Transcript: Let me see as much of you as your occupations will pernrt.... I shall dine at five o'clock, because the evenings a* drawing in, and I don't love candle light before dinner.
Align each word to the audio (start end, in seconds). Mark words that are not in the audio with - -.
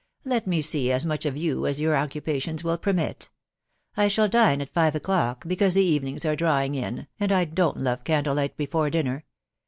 Let 0.25 0.47
me 0.47 0.61
see 0.61 0.91
as 0.91 1.05
much 1.05 1.27
of 1.27 1.37
you 1.37 1.67
as 1.67 1.79
your 1.79 1.95
occupations 1.95 2.63
will 2.63 2.79
pernrt.... 2.79 3.29
I 3.95 4.07
shall 4.07 4.27
dine 4.27 4.59
at 4.59 4.71
five 4.71 4.95
o'clock, 4.95 5.43
because 5.45 5.75
the 5.75 5.85
evenings 5.85 6.25
a* 6.25 6.35
drawing 6.35 6.73
in, 6.73 7.05
and 7.19 7.31
I 7.31 7.45
don't 7.45 7.77
love 7.77 8.03
candle 8.03 8.33
light 8.33 8.57
before 8.57 8.89
dinner. 8.89 9.25